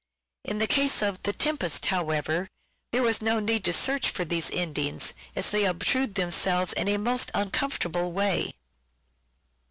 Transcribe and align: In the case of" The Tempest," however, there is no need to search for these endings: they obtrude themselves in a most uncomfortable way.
In 0.43 0.57
the 0.57 0.65
case 0.65 1.03
of" 1.03 1.21
The 1.21 1.31
Tempest," 1.31 1.85
however, 1.85 2.47
there 2.91 3.07
is 3.07 3.21
no 3.21 3.39
need 3.39 3.63
to 3.65 3.71
search 3.71 4.09
for 4.09 4.25
these 4.25 4.49
endings: 4.49 5.13
they 5.35 5.63
obtrude 5.63 6.15
themselves 6.15 6.73
in 6.73 6.87
a 6.87 6.97
most 6.97 7.29
uncomfortable 7.35 8.11
way. 8.11 8.55